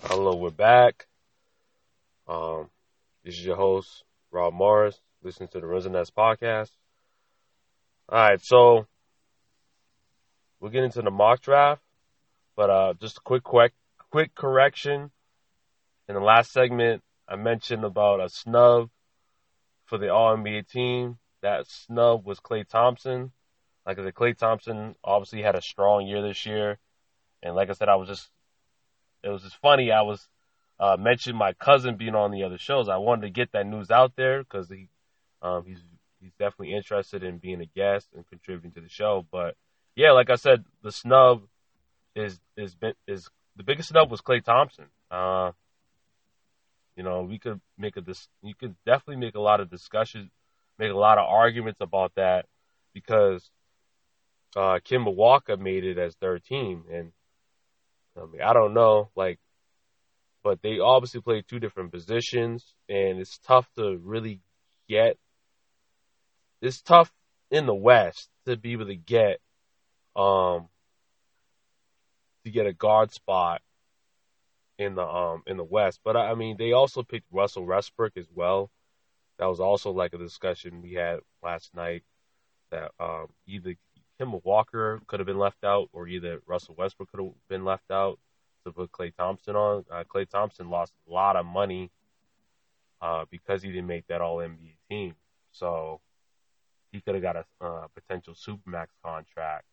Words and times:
Hello, 0.00 0.36
we're 0.36 0.50
back. 0.50 1.06
Um, 2.28 2.68
this 3.24 3.38
is 3.38 3.44
your 3.44 3.56
host, 3.56 4.04
Rob 4.30 4.52
Morris. 4.52 5.00
Listen 5.22 5.48
to 5.48 5.60
the 5.60 5.66
Residence 5.66 6.10
podcast. 6.10 6.70
All 8.08 8.18
right, 8.18 8.40
so 8.42 8.86
we'll 10.60 10.70
get 10.70 10.84
into 10.84 11.00
the 11.00 11.10
mock 11.10 11.40
draft, 11.40 11.80
but 12.54 12.68
uh, 12.68 12.94
just 13.00 13.18
a 13.18 13.20
quick, 13.20 13.44
quick, 13.44 13.72
quick 14.10 14.34
correction. 14.34 15.10
In 16.08 16.14
the 16.14 16.20
last 16.20 16.52
segment, 16.52 17.02
I 17.26 17.36
mentioned 17.36 17.84
about 17.84 18.20
a 18.20 18.28
snub 18.28 18.90
for 19.86 19.96
the 19.96 20.10
All 20.10 20.36
NBA 20.36 20.68
team. 20.68 21.18
That 21.40 21.66
snub 21.66 22.26
was 22.26 22.40
Klay 22.40 22.68
Thompson. 22.68 23.32
Like 23.86 23.98
I 23.98 24.04
said, 24.04 24.14
Klay 24.14 24.36
Thompson 24.36 24.96
obviously 25.02 25.40
had 25.40 25.54
a 25.54 25.62
strong 25.62 26.06
year 26.06 26.20
this 26.20 26.44
year, 26.44 26.78
and 27.42 27.54
like 27.54 27.70
I 27.70 27.72
said, 27.72 27.88
I 27.88 27.96
was 27.96 28.08
just 28.08 28.28
it 29.24 29.30
was 29.30 29.42
just 29.42 29.56
funny. 29.56 29.90
I 29.90 30.02
was 30.02 30.28
uh, 30.78 30.96
mentioning 30.98 31.38
my 31.38 31.52
cousin 31.54 31.96
being 31.96 32.14
on 32.14 32.30
the 32.30 32.42
other 32.44 32.58
shows. 32.58 32.88
I 32.88 32.98
wanted 32.98 33.22
to 33.22 33.30
get 33.30 33.52
that 33.52 33.66
news 33.66 33.90
out 33.90 34.12
there 34.16 34.42
because 34.42 34.68
he 34.68 34.88
um, 35.42 35.64
he's 35.66 35.80
he's 36.20 36.32
definitely 36.38 36.74
interested 36.74 37.22
in 37.22 37.38
being 37.38 37.60
a 37.60 37.66
guest 37.66 38.08
and 38.14 38.26
contributing 38.28 38.72
to 38.72 38.80
the 38.80 38.88
show. 38.88 39.26
But 39.30 39.56
yeah, 39.96 40.12
like 40.12 40.30
I 40.30 40.34
said, 40.36 40.64
the 40.82 40.92
snub 40.92 41.42
is 42.14 42.38
is 42.56 42.76
is 43.06 43.28
the 43.56 43.62
biggest 43.62 43.88
snub 43.88 44.10
was 44.10 44.20
Klay 44.20 44.44
Thompson. 44.44 44.86
Uh, 45.10 45.52
you 46.96 47.02
know, 47.02 47.22
we 47.22 47.38
could 47.38 47.60
make 47.78 47.96
a 47.96 48.00
dis- 48.00 48.28
you 48.42 48.54
could 48.54 48.74
definitely 48.84 49.24
make 49.24 49.34
a 49.34 49.40
lot 49.40 49.60
of 49.60 49.70
discussions, 49.70 50.30
make 50.78 50.92
a 50.92 50.96
lot 50.96 51.18
of 51.18 51.24
arguments 51.28 51.80
about 51.80 52.12
that 52.16 52.46
because 52.92 53.50
uh, 54.56 54.78
Kemba 54.84 55.14
Walker 55.14 55.56
made 55.56 55.84
it 55.84 55.98
as 55.98 56.14
third 56.14 56.44
team, 56.44 56.84
and 56.92 57.12
I 58.16 58.26
mean, 58.26 58.42
I 58.42 58.52
don't 58.52 58.74
know, 58.74 59.10
like, 59.16 59.38
but 60.42 60.60
they 60.62 60.78
obviously 60.78 61.20
play 61.20 61.42
two 61.42 61.58
different 61.58 61.90
positions, 61.92 62.74
and 62.88 63.18
it's 63.18 63.38
tough 63.38 63.68
to 63.76 63.98
really 64.02 64.40
get. 64.88 65.16
It's 66.60 66.80
tough 66.82 67.12
in 67.50 67.66
the 67.66 67.74
West 67.74 68.28
to 68.46 68.56
be 68.56 68.72
able 68.72 68.86
to 68.86 68.96
get, 68.96 69.40
um, 70.16 70.68
to 72.44 72.50
get 72.50 72.66
a 72.66 72.72
guard 72.72 73.12
spot 73.12 73.62
in 74.78 74.94
the 74.94 75.06
um 75.06 75.42
in 75.46 75.56
the 75.56 75.64
West. 75.64 76.00
But 76.04 76.16
I 76.16 76.34
mean, 76.34 76.56
they 76.58 76.72
also 76.72 77.02
picked 77.02 77.26
Russell 77.32 77.66
Westbrook 77.66 78.16
as 78.16 78.28
well. 78.34 78.70
That 79.38 79.46
was 79.46 79.60
also 79.60 79.90
like 79.90 80.14
a 80.14 80.18
discussion 80.18 80.82
we 80.82 80.92
had 80.94 81.20
last 81.42 81.74
night 81.74 82.04
that 82.70 82.92
um 83.00 83.28
either 83.46 83.74
Kemba 84.20 84.44
Walker 84.44 85.00
could 85.06 85.20
have 85.20 85.26
been 85.26 85.38
left 85.38 85.64
out, 85.64 85.88
or 85.92 86.06
either 86.06 86.40
Russell 86.46 86.74
Westbrook 86.76 87.10
could 87.10 87.20
have 87.20 87.32
been 87.48 87.64
left 87.64 87.90
out 87.90 88.18
to 88.64 88.72
put 88.72 88.92
Klay 88.92 89.14
Thompson 89.14 89.56
on. 89.56 89.84
Uh, 89.90 90.04
Klay 90.04 90.28
Thompson 90.28 90.70
lost 90.70 90.92
a 91.08 91.12
lot 91.12 91.36
of 91.36 91.44
money 91.44 91.90
uh, 93.00 93.24
because 93.30 93.62
he 93.62 93.70
didn't 93.70 93.86
make 93.86 94.06
that 94.08 94.20
All 94.20 94.38
NBA 94.38 94.76
team. 94.88 95.14
So 95.52 96.00
he 96.92 97.00
could 97.00 97.14
have 97.14 97.22
got 97.22 97.36
a 97.36 97.44
uh, 97.60 97.86
potential 97.94 98.34
supermax 98.34 98.86
contract. 99.04 99.64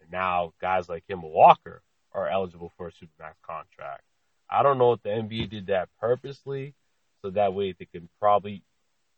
And 0.00 0.10
now 0.10 0.52
guys 0.60 0.88
like 0.88 1.04
Kemba 1.08 1.30
Walker 1.30 1.82
are 2.12 2.28
eligible 2.28 2.72
for 2.76 2.88
a 2.88 2.92
supermax 2.92 3.34
contract. 3.46 4.02
I 4.50 4.62
don't 4.62 4.78
know 4.78 4.92
if 4.92 5.02
the 5.02 5.10
NBA 5.10 5.50
did 5.50 5.66
that 5.66 5.88
purposely, 6.00 6.74
so 7.22 7.30
that 7.30 7.54
way 7.54 7.74
they 7.78 7.84
can 7.84 8.08
probably 8.18 8.62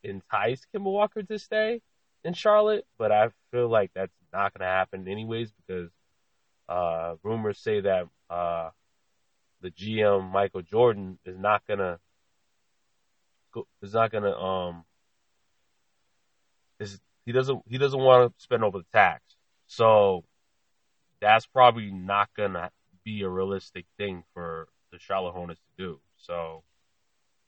entice 0.03 0.67
Kemba 0.75 0.91
Walker 0.91 1.23
to 1.23 1.39
stay 1.39 1.81
in 2.25 2.35
Charlotte, 2.35 2.87
but 2.99 3.13
I 3.13 3.29
feel 3.51 3.69
like 3.69 3.91
that's 3.95 4.13
not 4.33 4.55
going 4.55 4.67
to 4.67 4.73
happen 4.73 5.09
anyways 5.09 5.53
because 5.53 5.91
uh, 6.69 7.15
rumors 7.23 7.59
say 7.59 7.81
that 7.81 8.07
uh, 8.29 8.71
the 9.61 9.71
GM 9.71 10.31
Michael 10.31 10.63
Jordan 10.63 11.19
is 11.25 11.39
not 11.39 11.63
gonna 11.67 11.99
is 13.83 13.95
not 13.95 14.13
gonna 14.13 14.33
um 14.33 14.85
is 16.79 17.01
he 17.27 17.33
doesn't 17.33 17.63
he 17.67 17.79
doesn't 17.79 18.01
want 18.01 18.33
to 18.37 18.43
spend 18.43 18.65
over 18.65 18.79
the 18.79 18.85
tax, 18.93 19.23
so 19.67 20.25
that's 21.21 21.47
probably 21.47 21.91
not 21.91 22.29
gonna 22.37 22.71
be 23.05 23.23
a 23.23 23.29
realistic 23.29 23.87
thing 23.99 24.25
for 24.33 24.69
the 24.93 24.99
Charlotte 24.99 25.33
Hornets 25.33 25.61
to 25.61 25.85
do. 25.85 26.01
So 26.17 26.63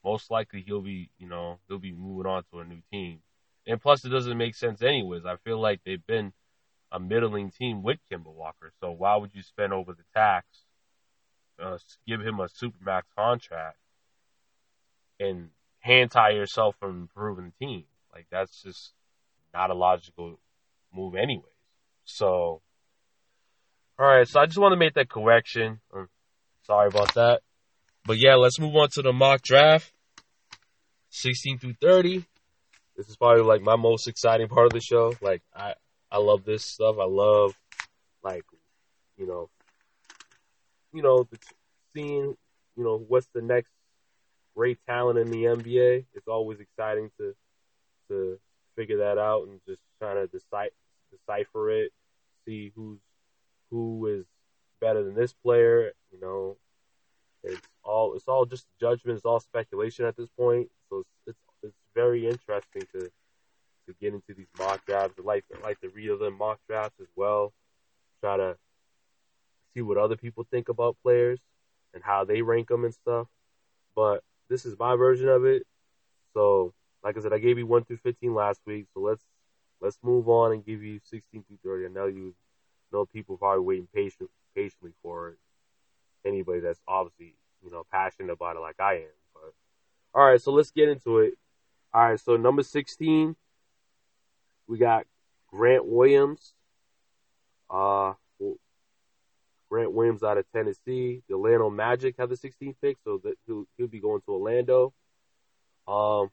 most 0.03 0.29
likely 0.29 0.63
he'll 0.65 0.81
be 0.81 1.09
you 1.17 1.27
know 1.27 1.59
he'll 1.67 1.79
be 1.79 1.93
moving 1.93 2.29
on 2.29 2.43
to 2.51 2.59
a 2.59 2.65
new 2.65 2.81
team. 2.91 3.19
And 3.65 3.81
plus, 3.81 4.03
it 4.03 4.09
doesn't 4.09 4.37
make 4.37 4.55
sense 4.55 4.81
anyways. 4.81 5.25
I 5.25 5.37
feel 5.37 5.57
like 5.57 5.79
they've 5.85 6.05
been 6.05 6.33
a 6.93 6.99
middling 6.99 7.49
team 7.49 7.81
with 7.81 7.97
Kemba 8.09 8.31
Walker. 8.31 8.71
So 8.79 8.91
why 8.91 9.17
would 9.17 9.31
you 9.33 9.41
spend 9.41 9.73
over 9.73 9.93
the 9.93 10.03
tax, 10.13 10.45
uh, 11.61 11.77
give 12.07 12.21
him 12.21 12.39
a 12.39 12.47
supermax 12.47 13.01
contract, 13.17 13.77
and 15.19 15.49
hand 15.79 16.11
tie 16.11 16.31
yourself 16.31 16.75
from 16.79 17.01
improving 17.01 17.51
the 17.59 17.65
team? 17.65 17.85
Like 18.13 18.27
that's 18.31 18.61
just 18.61 18.93
not 19.53 19.71
a 19.71 19.73
logical 19.73 20.39
move, 20.93 21.15
anyways. 21.15 21.45
So, 22.05 22.61
all 23.97 24.07
right. 24.07 24.27
So 24.27 24.39
I 24.39 24.45
just 24.45 24.59
want 24.59 24.73
to 24.73 24.77
make 24.77 24.93
that 24.93 25.09
correction. 25.09 25.79
I'm 25.93 26.09
sorry 26.67 26.87
about 26.89 27.15
that. 27.15 27.41
But 28.05 28.17
yeah, 28.19 28.35
let's 28.35 28.59
move 28.59 28.75
on 28.75 28.89
to 28.89 29.01
the 29.01 29.13
mock 29.13 29.41
draft. 29.41 29.91
16 31.09 31.59
through 31.59 31.75
30. 31.81 32.25
This 32.97 33.07
is 33.07 33.15
probably 33.15 33.43
like 33.43 33.61
my 33.61 33.75
most 33.75 34.07
exciting 34.07 34.47
part 34.47 34.67
of 34.67 34.73
the 34.73 34.81
show. 34.81 35.13
Like 35.21 35.41
I, 35.55 35.73
I 36.13 36.19
love 36.19 36.45
this 36.45 36.63
stuff. 36.63 36.97
I 37.01 37.05
love 37.05 37.55
like, 38.23 38.45
you 39.17 39.25
know, 39.25 39.49
you 40.93 41.01
know, 41.01 41.23
the, 41.23 41.39
seeing, 41.95 42.35
you 42.77 42.83
know, 42.83 43.03
what's 43.07 43.27
the 43.33 43.41
next 43.41 43.71
great 44.55 44.77
talent 44.87 45.17
in 45.17 45.31
the 45.31 45.45
NBA. 45.45 46.05
It's 46.13 46.27
always 46.27 46.59
exciting 46.59 47.09
to 47.19 47.33
to 48.09 48.39
figure 48.75 48.97
that 48.97 49.17
out 49.17 49.47
and 49.47 49.59
just 49.67 49.81
trying 49.99 50.17
to 50.17 50.27
decipher 50.27 50.69
decipher 51.11 51.71
it, 51.71 51.91
see 52.45 52.71
who's 52.75 52.99
who 53.71 54.05
is 54.05 54.25
better 54.79 55.03
than 55.03 55.15
this 55.15 55.33
player. 55.33 55.93
You 56.11 56.19
know, 56.21 56.57
it's 57.43 57.67
all 57.83 58.13
it's 58.13 58.27
all 58.27 58.45
just 58.45 58.67
judgment. 58.79 59.17
It's 59.17 59.25
all 59.25 59.39
speculation 59.39 60.05
at 60.05 60.15
this 60.15 60.29
point. 60.37 60.69
So 60.89 60.99
it's 60.99 61.09
it's, 61.27 61.39
it's 61.63 61.77
very 61.95 62.27
interesting 62.27 62.83
to 62.93 63.09
to 63.87 63.95
get 64.01 64.13
into 64.13 64.33
these 64.33 64.47
mock 64.57 64.85
drafts. 64.85 65.15
I 65.19 65.23
like 65.23 65.45
I 65.55 65.65
like 65.65 65.79
to 65.81 65.89
read 65.89 66.09
other 66.09 66.31
mock 66.31 66.59
drafts 66.67 66.99
as 67.01 67.07
well. 67.15 67.53
Try 68.21 68.37
to 68.37 68.57
see 69.73 69.81
what 69.81 69.97
other 69.97 70.15
people 70.15 70.45
think 70.49 70.69
about 70.69 70.97
players 71.03 71.39
and 71.93 72.03
how 72.03 72.23
they 72.25 72.41
rank 72.41 72.69
them 72.69 72.85
and 72.85 72.93
stuff. 72.93 73.27
But 73.95 74.23
this 74.49 74.65
is 74.65 74.77
my 74.77 74.95
version 74.95 75.29
of 75.29 75.45
it. 75.45 75.65
So, 76.33 76.73
like 77.03 77.17
I 77.17 77.21
said, 77.21 77.33
I 77.33 77.39
gave 77.39 77.57
you 77.57 77.67
one 77.67 77.83
through 77.83 77.97
fifteen 77.97 78.33
last 78.33 78.61
week. 78.65 78.87
So 78.93 79.01
let's 79.01 79.23
let's 79.81 79.97
move 80.01 80.29
on 80.29 80.53
and 80.53 80.65
give 80.65 80.83
you 80.83 80.99
sixteen 81.03 81.43
through 81.43 81.59
thirty. 81.63 81.85
I 81.85 81.89
know 81.89 82.07
you 82.07 82.35
know 82.91 83.05
people 83.05 83.37
probably 83.37 83.63
waiting 83.63 83.87
patient, 83.93 84.29
patiently 84.55 84.93
for 85.01 85.29
it. 85.29 85.37
Anybody 86.25 86.61
that's 86.61 86.79
obviously 86.87 87.35
you 87.63 87.71
know 87.71 87.83
passionate 87.91 88.31
about 88.31 88.55
it 88.55 88.59
like 88.59 88.79
I 88.79 88.95
am. 88.95 89.17
But 89.33 89.53
all 90.13 90.25
right, 90.25 90.41
so 90.41 90.51
let's 90.51 90.71
get 90.71 90.89
into 90.89 91.19
it. 91.19 91.33
All 91.93 92.09
right, 92.09 92.19
so 92.19 92.37
number 92.37 92.63
sixteen, 92.63 93.35
we 94.67 94.77
got 94.77 95.05
Grant 95.47 95.85
Williams. 95.85 96.53
Uh, 97.69 98.13
Grant 99.69 99.91
Williams 99.91 100.23
out 100.23 100.37
of 100.37 100.45
Tennessee. 100.51 101.23
The 101.27 101.35
Orlando 101.35 101.69
Magic 101.69 102.15
have 102.19 102.29
the 102.29 102.35
16th 102.35 102.75
pick, 102.81 102.97
so 103.03 103.19
that 103.23 103.35
he'll, 103.47 103.65
he'll 103.77 103.87
be 103.87 103.99
going 103.99 104.21
to 104.21 104.31
Orlando. 104.31 104.93
Um, 105.87 106.29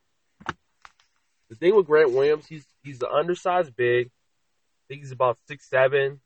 the 1.49 1.57
thing 1.57 1.75
with 1.75 1.87
Grant 1.87 2.13
Williams, 2.13 2.47
he's 2.47 2.65
he's 2.85 2.99
the 2.99 3.11
undersized 3.11 3.75
big. 3.75 4.07
I 4.07 4.83
think 4.89 5.01
he's 5.01 5.11
about 5.11 5.39
six 5.49 5.69
seven. 5.69 6.21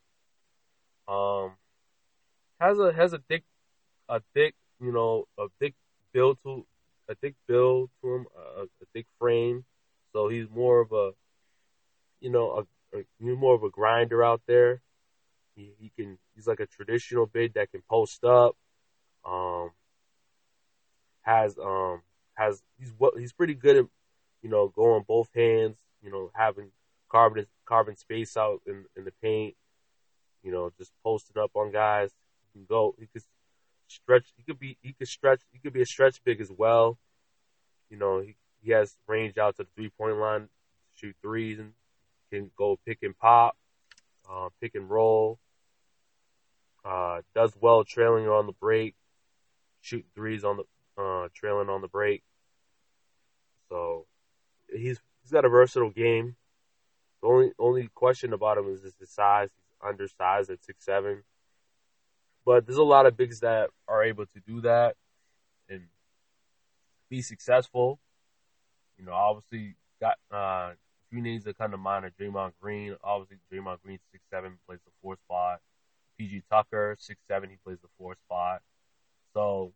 Um, 1.09 1.53
has 2.61 2.79
a 2.79 2.93
has 2.93 3.13
a 3.13 3.19
thick, 3.19 3.45
a 4.09 4.21
thick, 4.35 4.55
you 4.81 4.93
know, 4.93 5.27
a 5.39 5.47
thick 5.61 5.75
build 6.13 6.39
to 6.43 6.67
a 7.09 7.15
thick 7.15 7.35
build 7.47 7.91
to 8.03 8.15
him, 8.15 8.27
a, 8.37 8.63
a 8.63 8.87
thick 8.93 9.07
frame. 9.19 9.65
So 10.13 10.29
he's 10.29 10.49
more 10.51 10.81
of 10.81 10.93
a, 10.93 11.11
you 12.25 12.31
know, 12.31 12.65
a, 12.95 12.99
a 12.99 13.05
more 13.21 13.55
of 13.55 13.63
a 13.63 13.69
grinder 13.69 14.25
out 14.25 14.41
there. 14.47 14.81
He, 15.55 15.73
he 15.79 15.93
can 15.95 16.19
he's 16.35 16.47
like 16.47 16.59
a 16.59 16.67
traditional 16.67 17.27
big 17.27 17.53
that 17.53 17.71
can 17.71 17.83
post 17.89 18.25
up. 18.25 18.57
Um, 19.27 19.71
has 21.21 21.59
um 21.59 22.01
has 22.35 22.63
he's 22.79 22.93
what 22.97 23.13
he's 23.19 23.35
pretty 23.35 23.55
good 23.55 23.77
at 23.77 23.85
you 24.43 24.49
know 24.49 24.69
going 24.69 25.05
both 25.07 25.29
hands. 25.35 25.77
You 26.03 26.11
know 26.11 26.31
having 26.35 26.71
carbon 27.11 27.47
carbon 27.67 27.95
space 27.97 28.39
out 28.39 28.63
in 28.67 28.87
in 28.97 29.05
the 29.05 29.13
paint. 29.23 29.55
You 30.43 30.51
know 30.51 30.73
just 30.79 30.93
posting 31.05 31.41
up 31.41 31.51
on 31.55 31.73
guys. 31.73 32.11
He 32.55 32.59
can 32.59 32.67
go. 32.67 32.95
He 32.99 33.07
could 33.07 33.23
stretch. 33.87 34.33
He 34.39 34.45
could 34.45 34.59
be. 34.59 34.79
He 34.81 34.95
could 34.95 35.09
stretch. 35.09 35.43
He 35.53 35.59
could 35.59 35.75
be 35.75 35.83
a 35.83 35.87
stretch 35.87 36.25
big 36.25 36.41
as 36.41 36.51
well. 36.51 36.97
You 37.91 37.99
know 37.99 38.21
he 38.21 38.35
he 38.63 38.71
has 38.71 38.97
range 39.07 39.37
out 39.37 39.57
to 39.57 39.65
the 39.65 39.69
three 39.77 39.91
point 39.91 40.17
line, 40.17 40.49
shoot 40.95 41.15
threes, 41.23 41.59
and 41.59 41.75
can 42.35 42.51
go 42.57 42.79
pick 42.85 42.99
and 43.03 43.17
pop, 43.17 43.57
uh, 44.31 44.49
pick 44.61 44.75
and 44.75 44.91
roll. 44.91 45.39
Uh, 46.85 47.23
does 47.35 47.53
well 47.61 47.85
trailing 47.85 48.29
on 48.29 48.47
the 48.47 48.53
break, 48.53 48.95
shooting 49.81 50.11
threes 50.15 50.45
on 50.45 50.59
the 50.59 51.03
uh, 51.03 51.29
trailing 51.35 51.71
on 51.71 51.81
the 51.81 51.89
break. 51.89 52.23
So 53.71 54.07
he's 54.71 55.01
he's 55.23 55.33
got 55.33 55.47
a 55.47 55.49
versatile 55.49 55.91
game. 55.91 56.37
The 57.23 57.29
only 57.29 57.53
only 57.59 57.89
question 57.95 58.33
about 58.33 58.59
him 58.59 58.69
is 58.69 58.83
his 58.83 58.95
size. 59.09 59.49
He's 59.57 59.89
undersized 59.89 60.51
at 60.51 60.63
six 60.63 60.85
seven. 60.85 61.23
But 62.45 62.67
there's 62.67 62.77
a 62.77 62.83
lot 62.83 63.07
of 63.07 63.17
bigs 63.17 63.41
that 63.41 63.71
are 63.89 64.05
able 64.05 64.27
to 64.27 64.41
do 64.47 64.61
that 64.61 64.97
and 65.71 65.85
be 67.09 67.23
successful. 67.23 67.99
You 68.99 69.07
know, 69.07 69.13
obviously 69.13 69.77
got 69.99 70.19
uh, 70.31 70.73
few 71.15 71.23
names 71.23 71.45
that 71.45 71.57
come 71.57 71.71
to 71.71 71.77
mind 71.77 72.05
are 72.05 72.11
Draymond 72.11 72.53
Green. 72.61 72.97
Obviously, 73.05 73.37
Draymond 73.53 73.81
Green 73.83 73.99
six 74.11 74.25
seven 74.31 74.59
plays 74.67 74.81
the 74.85 74.91
four 75.01 75.17
spot. 75.17 75.61
PJ 76.21 76.43
Tucker 76.51 76.97
six 76.99 77.21
seven 77.29 77.51
he 77.51 77.57
plays 77.65 77.79
the 77.81 77.89
four 77.99 78.17
spot. 78.27 78.63
So 79.33 79.73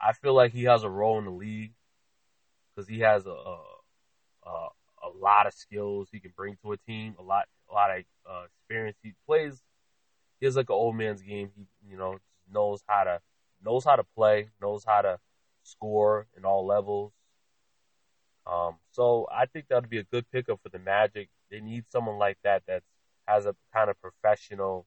I 0.00 0.12
feel 0.12 0.34
like 0.34 0.52
he 0.52 0.64
has 0.64 0.84
a 0.84 0.90
role 0.90 1.18
in 1.18 1.24
the 1.24 1.30
league 1.30 1.72
because 2.74 2.88
he 2.88 3.00
has 3.00 3.26
a, 3.26 3.30
a, 3.30 3.58
a 4.46 4.68
a 5.04 5.08
lot 5.20 5.46
of 5.46 5.54
skills 5.54 6.08
he 6.12 6.20
can 6.20 6.32
bring 6.36 6.56
to 6.62 6.72
a 6.72 6.76
team, 6.76 7.14
a 7.18 7.22
lot 7.22 7.46
a 7.70 7.74
lot 7.74 7.90
of 7.90 8.04
uh, 8.28 8.44
experience. 8.44 8.96
He 9.02 9.14
plays 9.26 9.60
he 10.38 10.46
has 10.46 10.56
like 10.56 10.70
an 10.70 10.76
old 10.76 10.96
man's 10.96 11.22
game. 11.22 11.50
He 11.56 11.66
you 11.90 11.96
know 11.96 12.18
knows 12.52 12.82
how 12.86 13.04
to 13.04 13.20
knows 13.64 13.84
how 13.84 13.96
to 13.96 14.04
play, 14.16 14.50
knows 14.62 14.84
how 14.84 15.02
to 15.02 15.18
score 15.64 16.26
in 16.36 16.44
all 16.44 16.64
levels. 16.64 17.12
Um, 18.46 18.76
so 18.92 19.26
I 19.32 19.46
think 19.46 19.68
that 19.68 19.76
would 19.80 19.90
be 19.90 19.98
a 19.98 20.04
good 20.04 20.30
pickup 20.30 20.60
for 20.62 20.68
the 20.68 20.78
Magic. 20.78 21.28
They 21.50 21.60
need 21.60 21.84
someone 21.90 22.18
like 22.18 22.38
that 22.44 22.62
that 22.66 22.82
has 23.26 23.46
a 23.46 23.54
kind 23.72 23.88
of 23.88 23.96
professional 24.00 24.86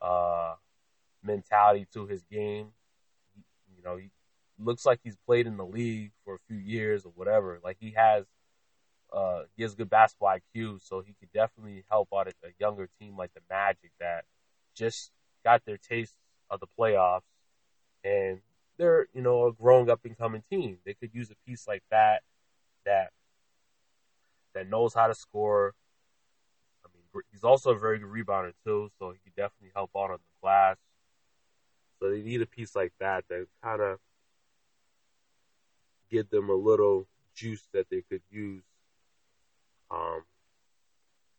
uh, 0.00 0.54
mentality 1.22 1.86
to 1.94 2.06
his 2.06 2.22
game. 2.30 2.68
You 3.76 3.82
know, 3.82 3.96
he 3.96 4.10
looks 4.58 4.86
like 4.86 5.00
he's 5.02 5.16
played 5.26 5.46
in 5.46 5.56
the 5.56 5.64
league 5.64 6.12
for 6.24 6.34
a 6.34 6.38
few 6.48 6.56
years 6.56 7.04
or 7.04 7.12
whatever. 7.16 7.58
Like 7.64 7.78
he 7.80 7.92
has, 7.96 8.26
uh, 9.12 9.42
he 9.56 9.62
has 9.64 9.74
good 9.74 9.90
basketball 9.90 10.36
IQ, 10.36 10.80
so 10.82 11.00
he 11.00 11.14
could 11.18 11.32
definitely 11.32 11.84
help 11.90 12.08
out 12.14 12.28
a, 12.28 12.32
a 12.46 12.50
younger 12.60 12.88
team 13.00 13.16
like 13.16 13.32
the 13.34 13.40
Magic 13.50 13.90
that 13.98 14.24
just 14.76 15.10
got 15.44 15.64
their 15.66 15.78
taste 15.78 16.14
of 16.48 16.60
the 16.60 16.66
playoffs 16.78 17.22
and 18.04 18.40
they're 18.78 19.06
you 19.12 19.22
know 19.22 19.46
a 19.46 19.52
growing 19.52 19.90
up 19.90 20.00
and 20.04 20.16
coming 20.16 20.42
team. 20.50 20.78
They 20.84 20.94
could 20.94 21.10
use 21.12 21.30
a 21.30 21.34
piece 21.46 21.66
like 21.66 21.82
that 21.90 22.22
that 22.84 23.10
that 24.54 24.68
knows 24.68 24.94
how 24.94 25.06
to 25.06 25.14
score. 25.14 25.74
I 26.84 26.88
mean, 26.92 27.22
he's 27.30 27.44
also 27.44 27.70
a 27.70 27.78
very 27.78 27.98
good 27.98 28.08
rebounder 28.08 28.52
too, 28.64 28.90
so 28.98 29.10
he 29.10 29.18
could 29.24 29.36
definitely 29.36 29.70
help 29.74 29.90
out 29.96 30.10
on 30.10 30.18
the 30.18 30.40
glass. 30.40 30.76
So 31.98 32.10
they 32.10 32.22
need 32.22 32.42
a 32.42 32.46
piece 32.46 32.74
like 32.74 32.92
that 33.00 33.24
that 33.28 33.46
kind 33.62 33.80
of 33.80 33.98
give 36.10 36.28
them 36.30 36.50
a 36.50 36.54
little 36.54 37.06
juice 37.34 37.66
that 37.72 37.88
they 37.90 38.02
could 38.10 38.22
use. 38.30 38.62
Um, 39.90 40.22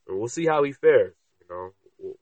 and 0.08 0.18
we'll 0.18 0.28
see 0.28 0.46
how 0.46 0.64
he 0.64 0.72
fares. 0.72 1.16
You 1.42 1.48
know, 1.50 1.74
we'll, 2.00 2.16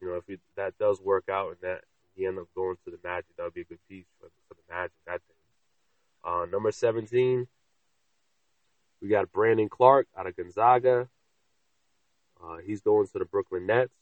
you 0.00 0.08
know 0.08 0.14
if 0.16 0.24
he, 0.26 0.38
that 0.56 0.78
does 0.78 1.00
work 1.00 1.28
out 1.28 1.50
and 1.50 1.58
that 1.62 1.84
he 2.14 2.26
end 2.26 2.38
up 2.38 2.46
going 2.54 2.76
to 2.84 2.90
the 2.90 2.98
Magic, 3.02 3.26
that 3.36 3.42
would 3.42 3.54
be 3.54 3.62
a 3.62 3.64
good 3.64 3.78
piece 3.88 4.06
for, 4.20 4.28
for 4.48 4.54
the 4.54 4.74
Magic. 4.74 4.92
I 5.08 5.12
think. 5.12 5.22
Uh, 6.24 6.46
number 6.50 6.72
seventeen, 6.72 7.48
we 9.04 9.10
got 9.10 9.30
Brandon 9.32 9.68
Clarke 9.68 10.08
out 10.16 10.26
of 10.26 10.34
Gonzaga. 10.34 11.06
Uh, 12.42 12.56
he's 12.64 12.80
going 12.80 13.06
to 13.06 13.18
the 13.18 13.26
Brooklyn 13.26 13.66
Nets. 13.66 13.92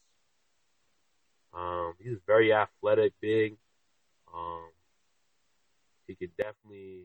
Um, 1.53 1.95
he's 2.01 2.19
very 2.25 2.53
athletic, 2.53 3.11
big. 3.19 3.57
Um, 4.33 4.69
he 6.07 6.15
could 6.15 6.31
definitely 6.37 7.01